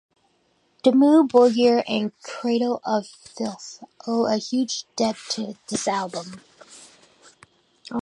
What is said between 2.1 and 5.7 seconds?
Cradle of Filth owe a huge debt to